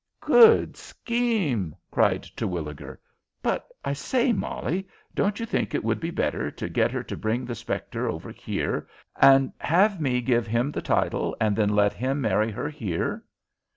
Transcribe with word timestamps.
"Good 0.19 0.77
scheme!" 0.77 1.75
cried 1.91 2.23
Terwilliger. 2.35 2.99
"But 3.43 3.67
I 3.85 3.93
say, 3.93 4.33
Molly, 4.33 4.87
don't 5.13 5.39
you 5.39 5.45
think 5.45 5.75
it 5.75 5.83
would 5.83 5.99
be 5.99 6.09
better 6.09 6.49
to 6.49 6.69
get 6.69 6.89
her 6.89 7.03
to 7.03 7.15
bring 7.15 7.45
the 7.45 7.53
spectre 7.53 8.09
over 8.09 8.31
here, 8.31 8.87
and 9.15 9.53
have 9.59 10.01
me 10.01 10.19
give 10.21 10.47
him 10.47 10.71
the 10.71 10.81
title, 10.81 11.37
and 11.39 11.55
then 11.55 11.69
let 11.75 11.93
him 11.93 12.19
marry 12.19 12.49
her 12.49 12.67
here?" 12.71 13.23